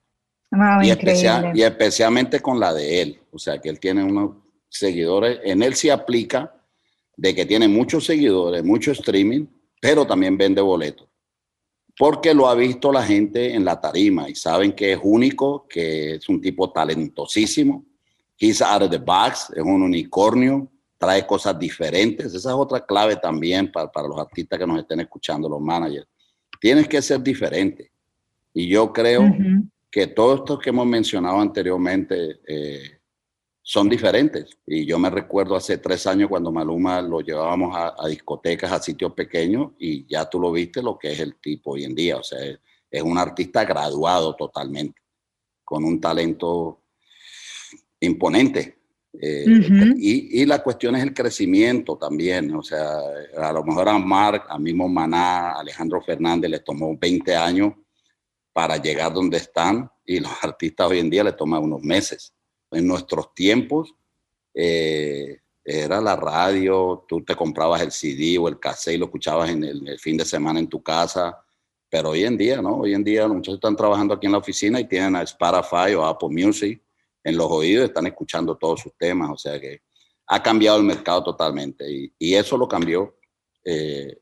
[0.83, 3.21] y, especial, y especialmente con la de él.
[3.31, 4.37] O sea, que él tiene unos
[4.69, 5.39] seguidores.
[5.43, 6.53] En él sí aplica
[7.15, 9.45] de que tiene muchos seguidores, mucho streaming,
[9.79, 11.07] pero también vende boletos
[11.97, 16.15] porque lo ha visto la gente en la tarima y saben que es único, que
[16.15, 17.85] es un tipo talentosísimo.
[18.37, 22.33] He's out of the box, es un unicornio, trae cosas diferentes.
[22.33, 26.07] Esa es otra clave también para, para los artistas que nos estén escuchando, los managers.
[26.63, 27.91] Tienes que ser diferente.
[28.53, 29.29] Y yo creo
[29.91, 33.01] que todo esto que hemos mencionado anteriormente, eh,
[33.61, 34.57] son diferentes.
[34.65, 39.11] Y yo me recuerdo hace tres años cuando Maluma lo llevábamos a, discotecas, a sitios
[39.11, 42.15] pequeños, y ya tú lo viste lo que es el tipo hoy en día.
[42.15, 42.39] O sea,
[42.89, 45.01] es, un artista graduado totalmente,
[45.65, 46.83] con un talento
[47.99, 48.82] imponente.
[49.19, 49.45] Eh,
[49.97, 52.53] y, y, la cuestión es el crecimiento también.
[52.55, 52.97] O sea,
[53.37, 57.73] a lo mejor a Mark, a mismo Maná, Alejandro Fernández les tomó 20 años
[58.51, 62.33] para llegar donde están, y los artistas hoy en día les toman unos meses
[62.71, 63.93] en nuestros tiempos
[64.53, 69.49] eh, era la radio, tú te comprabas el CD o el cassette y lo escuchabas
[69.49, 71.41] en el, fin de semana en tu casa,
[71.89, 72.79] pero hoy en día, ¿no?
[72.79, 75.93] Hoy en día los muchachos están trabajando aquí en la oficina y tienen a Spotify
[75.95, 76.82] o Apple Music
[77.23, 79.81] en los oídos, están escuchando todos sus temas, o sea que
[80.27, 81.85] ha cambiado el mercado totalmente
[82.19, 83.17] y, eso lo cambió
[83.63, 84.17] eh,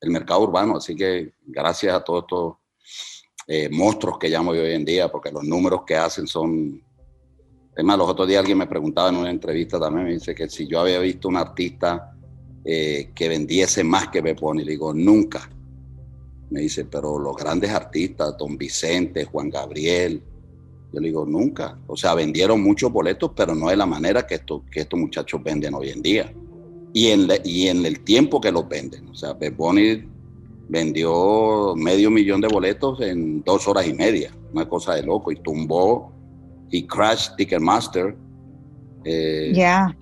[0.00, 2.54] el mercado urbano, así que gracias a todos estos
[3.48, 6.82] eh, monstruos que llamo hoy en día, porque los números que hacen son
[7.76, 10.48] es más, los otros días alguien me preguntaba en una entrevista también, me dice que
[10.48, 12.16] si yo había visto un artista
[12.64, 15.50] eh, que vendiese más que Beponi, le digo, nunca.
[16.48, 20.22] Me dice, pero los grandes artistas, Don Vicente, Juan Gabriel,
[20.96, 21.76] yo le digo, nunca.
[21.88, 25.42] O sea, vendieron muchos boletos, pero no de la manera que, esto, que estos muchachos
[25.42, 26.32] venden hoy en día.
[26.94, 29.06] Y en, y en el tiempo que los venden.
[29.08, 30.06] O sea, Bad
[30.70, 34.32] vendió medio millón de boletos en dos horas y media.
[34.54, 35.30] Una cosa de loco.
[35.30, 36.10] Y tumbó
[36.70, 38.16] y crash Ticketmaster.
[39.04, 39.94] Eh, ya.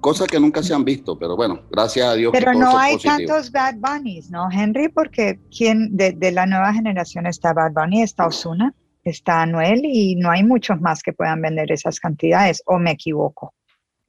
[0.00, 2.32] cosas que nunca se han visto, pero bueno, gracias a Dios.
[2.32, 4.88] Pero no hay tantos Bad Bunnies, ¿no, Henry?
[4.88, 10.16] Porque ¿quién de, de, la nueva generación está Bad Bunny, está Osuna está Anuel y
[10.16, 13.54] no hay muchos más que puedan vender esas cantidades, o me equivoco.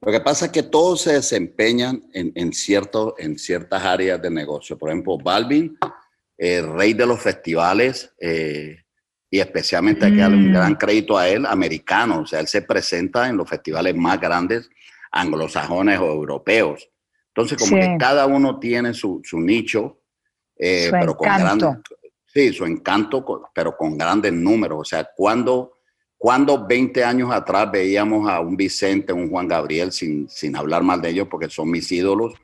[0.00, 4.30] Lo que pasa es que todos se desempeñan en, en, cierto, en ciertas áreas de
[4.30, 4.76] negocio.
[4.76, 5.78] Por ejemplo, Balvin,
[6.36, 8.78] el rey de los festivales, eh,
[9.30, 10.54] y especialmente hay que darle un mm.
[10.54, 12.20] gran crédito a él, americano.
[12.20, 14.68] O sea, él se presenta en los festivales más grandes
[15.12, 16.88] anglosajones o europeos.
[17.28, 20.02] Entonces, como que cada uno tiene su, su nicho,
[20.58, 21.70] eh, pero con grandes,
[22.32, 24.78] Sí, su encanto, pero con grandes números.
[24.80, 25.78] O sea, cuando,
[26.16, 31.02] cuando 20 años atrás veíamos a un Vicente, un Juan Gabriel, sin, sin hablar mal
[31.02, 32.34] de ellos, porque son mis ídolos,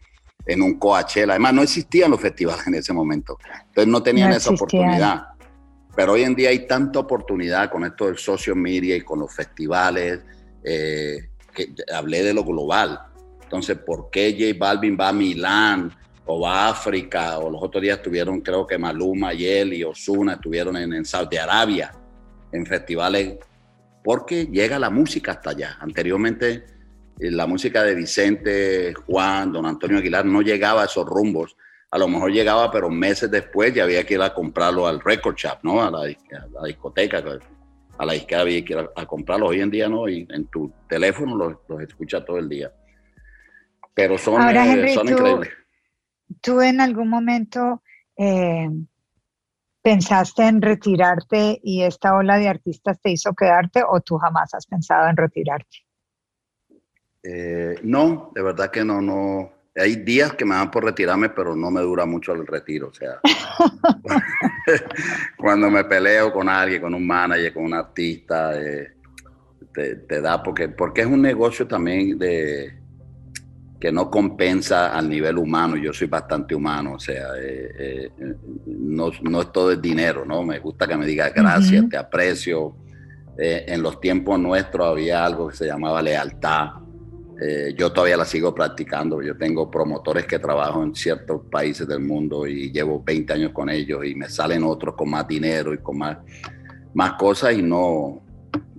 [0.44, 1.32] en un Coachella.
[1.32, 3.38] Además, no existían los festivales en ese momento.
[3.68, 5.28] Entonces no tenían esa oportunidad.
[5.96, 9.34] Pero hoy en día hay tanta oportunidad con esto del social media y con los
[9.34, 10.20] festivales,
[10.62, 13.00] eh, que hablé de lo global.
[13.42, 15.92] Entonces, ¿por qué J Balvin va a Milán?
[16.30, 20.76] O África, o los otros días estuvieron, creo que Maluma y él y Osuna estuvieron
[20.76, 21.90] en, en Saudi Arabia,
[22.52, 23.38] en festivales,
[24.04, 25.78] porque llega la música hasta allá.
[25.80, 26.66] Anteriormente,
[27.18, 31.56] eh, la música de Vicente, Juan, Don Antonio Aguilar no llegaba a esos rumbos.
[31.90, 35.34] A lo mejor llegaba, pero meses después ya había que ir a comprarlo al record
[35.34, 35.82] shop, ¿no?
[35.82, 36.04] A la,
[36.66, 37.24] discoteca,
[37.96, 39.46] a la disquera había que ir a, comprarlo.
[39.46, 42.70] Hoy en día no, y en tu teléfono los, los escuchas todo el día.
[43.94, 45.48] Pero son, eh, son increíbles.
[46.40, 47.82] ¿Tú en algún momento
[48.16, 48.68] eh,
[49.82, 54.66] pensaste en retirarte y esta ola de artistas te hizo quedarte o tú jamás has
[54.66, 55.78] pensado en retirarte?
[57.22, 59.52] Eh, no, de verdad que no, no.
[59.74, 62.88] Hay días que me dan por retirarme, pero no me dura mucho el retiro.
[62.88, 63.20] O sea,
[65.38, 68.94] cuando me peleo con alguien, con un manager, con un artista, eh,
[69.72, 72.76] te, te, da, porque, porque es un negocio también de,
[73.78, 75.76] que no compensa al nivel humano.
[75.76, 78.10] Yo soy bastante humano, o sea, eh, eh,
[78.66, 80.42] no, no, es todo el dinero, ¿no?
[80.42, 82.74] Me gusta que me digas gracias, te aprecio.
[83.38, 86.70] Eh, en los tiempos nuestros había algo que se llamaba lealtad.
[87.76, 89.22] yo todavía la sigo practicando.
[89.22, 93.70] Yo tengo promotores que trabajo en ciertos países del mundo y llevo 20 años con
[93.70, 96.18] ellos y me salen otros con más dinero y con más,
[96.94, 98.22] más cosas y no...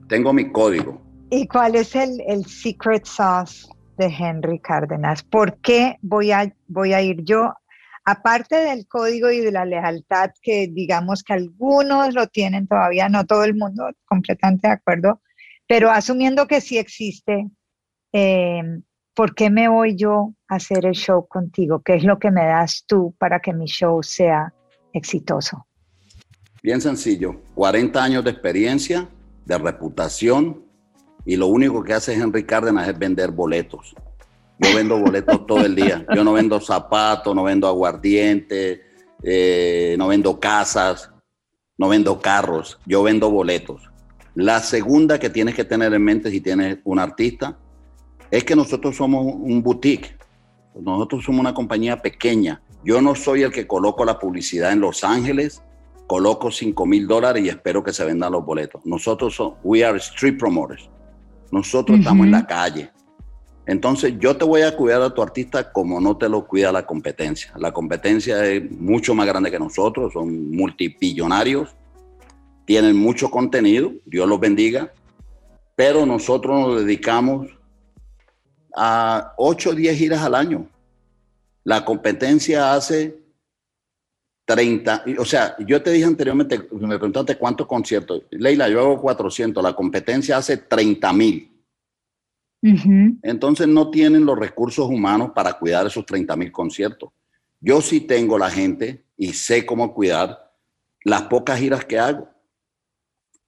[0.10, 1.00] Tengo mi código.
[1.30, 3.68] ¿Y cuál es el, el secret sauce
[4.00, 5.24] de Henry Cárdenas.
[5.24, 7.54] ¿Por qué voy a, voy a ir yo?
[8.06, 13.26] Aparte del código y de la lealtad, que digamos que algunos lo tienen todavía, no
[13.26, 15.22] todo el mundo, completamente de acuerdo,
[15.68, 17.50] pero asumiendo que sí existe,
[18.14, 18.64] eh,
[19.14, 21.82] ¿por qué me voy yo a hacer el show contigo?
[21.84, 24.54] ¿Qué es lo que me das tú para que mi show sea
[24.94, 25.68] exitoso?
[26.64, 29.10] Bien sencillo, 40 años de experiencia,
[29.46, 30.69] de reputación,
[31.26, 33.96] y lo único que hace Henry Cárdenas es vender boletos.
[34.60, 36.06] Yo vendo boletos todo el día.
[36.14, 38.82] Yo no vendo zapatos, no vendo aguardiente,
[39.24, 41.12] eh, no vendo casas,
[41.78, 42.80] no vendo carros.
[42.86, 43.90] Yo vendo boletos.
[44.36, 47.58] La segunda que tienes que tener en mente si tienes un artista
[48.32, 50.18] es que nosotros somos un boutique.
[50.76, 52.62] Nosotros somos una compañía pequeña.
[52.84, 55.62] Yo no soy el que coloco la publicidad en Los Ángeles,
[56.08, 58.86] coloco 5 mil dólares y espero que se vendan los boletos.
[58.86, 60.90] Nosotros somos, we are street promoters.
[61.52, 62.92] Nosotros estamos en la calle.
[63.66, 66.88] Entonces yo te voy a cuidar a tu artista como no te lo cuida la
[66.88, 67.54] competencia.
[67.56, 71.76] La competencia es mucho más grande que nosotros, son multipillonarios,
[72.66, 74.92] tienen mucho contenido, Dios los bendiga,
[75.76, 77.48] pero nosotros nos dedicamos
[78.76, 80.68] a 8 o 10 giras al año.
[81.64, 83.19] La competencia hace
[84.50, 88.24] 30, o sea, yo te dije anteriormente, me preguntaste cuántos conciertos.
[88.32, 91.52] Leila, yo hago 400, la competencia hace 30 mil.
[93.22, 97.12] Entonces no tienen los recursos humanos para cuidar esos 30 mil conciertos.
[97.62, 100.52] Yo sí tengo la gente y sé cómo cuidar
[101.04, 102.28] las pocas giras que hago.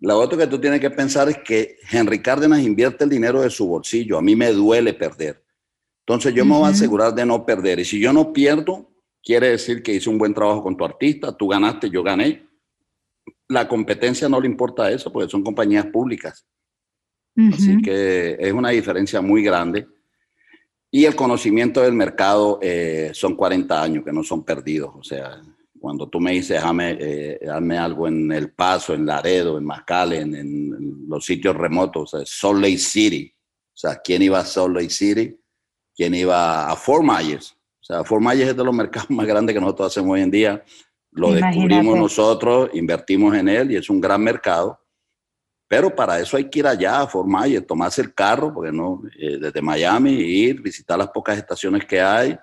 [0.02, 3.50] Lo otro que tú tienes que pensar es que Henry Cárdenas invierte el dinero de
[3.50, 4.20] su bolsillo.
[4.20, 5.44] A mí me duele perder.
[6.06, 7.80] Entonces yo me voy a asegurar de no perder.
[7.80, 8.91] Y si yo no pierdo,
[9.24, 12.48] quiere decir que hice un buen trabajo con tu artista, tú ganaste, yo gané.
[13.48, 16.46] La competencia no le importa eso, porque son compañías públicas.
[17.54, 19.88] Así que es una diferencia muy grande.
[20.90, 24.92] Y el conocimiento del mercado eh, son 40 años que no son perdidos.
[24.96, 25.42] O sea,
[25.80, 31.08] cuando tú me dices, déjame, eh, algo en El Paso, en Laredo, en McAllen, en,
[31.08, 33.34] los sitios remotos, Salt Lake City.
[33.74, 35.38] O sea, ¿quién iba a Salt Lake City?
[35.96, 37.58] ¿Quién iba a Fort Myers?
[37.92, 40.64] Sea, es de los mercados más grandes que nosotros hacemos hoy en día.
[41.12, 44.80] Lo descubrimos nosotros, invertimos en él y es un gran mercado.
[45.68, 49.02] Pero para eso hay que ir allá a Fort Myers, tomarse el carro, porque no,
[49.18, 52.38] eh, desde Miami, ir, visitar las pocas estaciones que hay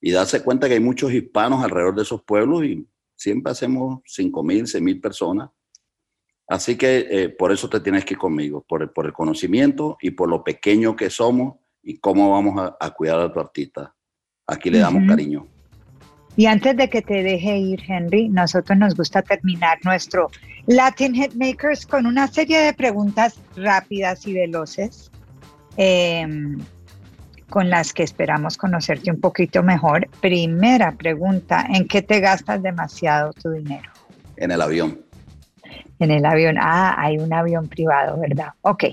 [0.00, 2.84] y darse cuenta que hay muchos hispanos alrededor de esos pueblos y
[3.14, 5.50] siempre hacemos 5 mil, 6 mil personas.
[6.48, 9.96] Así que eh, por eso te tienes que ir conmigo, por el, por el conocimiento
[10.00, 13.94] y por lo pequeño que somos y cómo vamos a, cuidar a tu artista.
[14.52, 15.46] Aquí le damos cariño.
[16.36, 20.30] Y antes de que te deje ir, Henry, nosotros nos gusta terminar nuestro
[20.66, 25.10] Latin Hitmakers con una serie de preguntas rápidas y veloces.
[25.76, 26.26] Eh,
[27.52, 30.08] con las que esperamos conocerte un poquito mejor.
[30.22, 33.90] Primera pregunta, ¿en qué te gastas demasiado tu dinero?
[34.38, 35.02] En el avión.
[35.98, 36.56] En el avión.
[36.58, 38.54] Ah, hay un avión privado, ¿verdad?
[38.62, 38.84] Ok.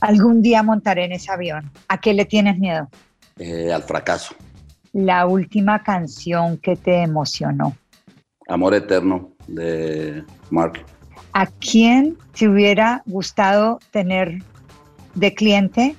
[0.00, 1.70] Algún día montaré en ese avión.
[1.86, 2.90] ¿A qué le tienes miedo?
[3.38, 4.34] Eh, al fracaso.
[4.92, 7.76] La última canción que te emocionó.
[8.48, 10.84] Amor Eterno de Mark.
[11.32, 14.42] ¿A quién te hubiera gustado tener
[15.14, 15.94] de cliente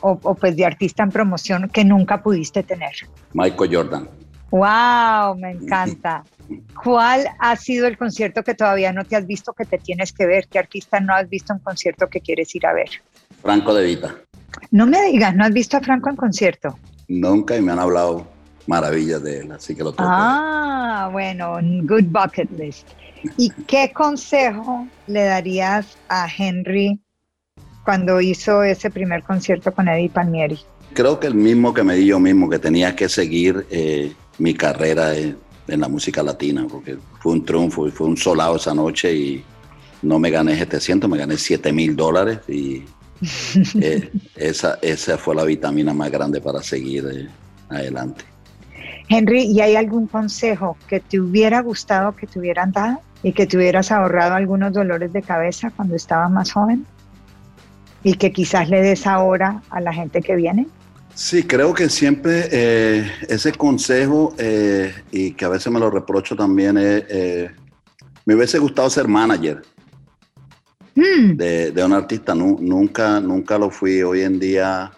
[0.00, 2.94] o, pues de artista en promoción que nunca pudiste tener?
[3.32, 4.08] Michael Jordan.
[4.50, 5.36] ¡Wow!
[5.36, 6.24] Me encanta.
[6.82, 10.26] ¿Cuál ha sido el concierto que todavía no te has visto que te tienes que
[10.26, 10.48] ver?
[10.48, 12.88] ¿Qué artista no has visto en concierto que quieres ir a ver?
[13.42, 14.14] Franco de Vita.
[14.70, 16.78] No me digas, ¿no has visto a Franco en concierto?
[17.08, 18.26] Nunca y me han hablado
[18.66, 20.08] maravillas de él, así que lo tengo.
[20.10, 22.88] Ah, bueno, good bucket list.
[23.36, 27.00] ¿Y qué consejo le darías a Henry
[27.84, 30.58] cuando hizo ese primer concierto con Eddie Palmieri?
[30.92, 34.54] Creo que el mismo que me di yo mismo, que tenía que seguir eh, mi
[34.54, 35.38] carrera en,
[35.68, 39.44] la música latina, porque fue un triunfo y fue un solado esa noche y
[40.02, 42.84] no me gané 700, me gané 7 mil dólares y
[43.80, 47.28] eh, esa, esa fue la vitamina más grande para seguir eh,
[47.68, 48.24] adelante.
[49.08, 53.46] Henry, ¿y hay algún consejo que te hubiera gustado que te hubieran dado y que
[53.46, 56.86] te hubieras ahorrado algunos dolores de cabeza cuando estabas más joven?
[58.06, 60.68] y que quizás le des ahora a la gente que viene?
[61.12, 66.36] Sí, creo que siempre eh, ese consejo, eh, y que a veces me lo reprocho
[66.36, 67.50] también, es, eh,
[68.24, 69.60] me hubiese gustado ser manager
[70.96, 71.36] hmm.
[71.36, 72.34] de, un artista.
[72.34, 74.02] nunca, nunca lo fui.
[74.02, 74.90] Hoy en día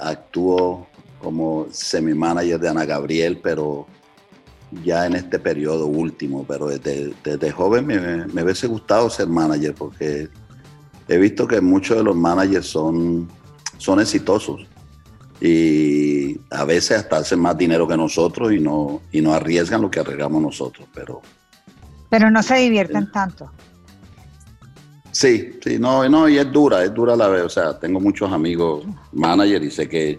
[0.00, 0.86] actúo
[1.20, 3.86] como semi-manager de Ana Gabriel, pero
[4.82, 6.44] ya en este periodo último.
[6.48, 10.28] Pero desde, desde joven me, me hubiese gustado ser manager porque
[11.08, 13.28] he visto que muchos de los managers son,
[13.76, 14.66] son exitosos
[15.44, 19.90] y a veces hasta hacen más dinero que nosotros y no, y no arriesgan lo
[19.90, 21.20] que arriesgamos nosotros, pero...
[22.08, 23.50] Pero no se divierten tanto.
[25.12, 28.32] Sí, sí, no, no, y es dura, es dura la vez, o sea, tengo muchos
[28.32, 30.18] amigos managers y sé que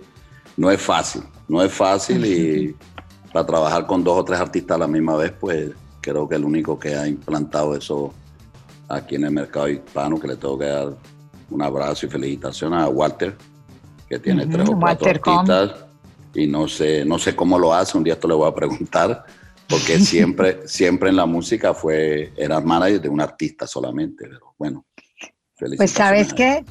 [0.55, 2.75] no es fácil, no es fácil y
[3.33, 6.45] para trabajar con dos o tres artistas a la misma vez, pues creo que el
[6.45, 8.13] único que ha implantado eso
[8.87, 10.93] aquí en el mercado hispano, que le tengo que dar
[11.49, 13.35] un abrazo y felicitación a Walter,
[14.07, 15.85] que tiene tres o cuatro artistas
[16.35, 19.25] y no sé, no sé cómo lo hace, un día esto le voy a preguntar,
[19.73, 24.85] porque siempre, siempre en la música fue, era manager de un artista solamente, pero bueno.
[25.77, 26.63] Pues sabes que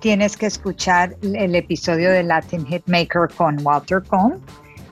[0.00, 4.40] tienes que escuchar el episodio de Latin Hitmaker con Walter Cohn,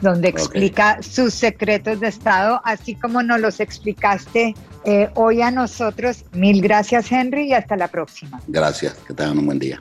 [0.00, 4.54] donde explica sus secretos de estado, así como nos los explicaste
[4.84, 6.24] eh, hoy a nosotros.
[6.32, 8.40] Mil gracias, Henry, y hasta la próxima.
[8.48, 9.80] Gracias, que tengan un buen día.